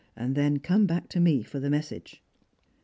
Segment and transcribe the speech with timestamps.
[0.15, 2.23] And then oome back to me for the message."